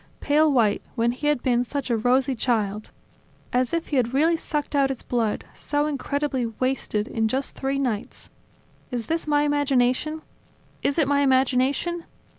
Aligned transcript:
Pale 0.19 0.51
white, 0.51 0.81
when 0.95 1.11
he 1.11 1.27
had 1.27 1.43
been 1.43 1.63
such 1.63 1.91
a 1.91 1.95
rosy 1.95 2.33
child! 2.33 2.89
As 3.53 3.71
if 3.71 3.89
he 3.89 3.97
had 3.97 4.15
really 4.15 4.35
sucked 4.35 4.75
out 4.75 4.89
his 4.89 5.03
blood; 5.03 5.45
so 5.53 5.85
incredibly 5.85 6.47
wasted, 6.47 7.07
in 7.07 7.27
just 7.27 7.53
three 7.53 7.77
nights! 7.77 8.31
Is 8.89 9.05
this 9.05 9.27
my 9.27 9.43
imagination? 9.43 10.23
Is 10.81 10.97
it 10.97 11.07
my 11.07 11.19
imagination? 11.21 12.05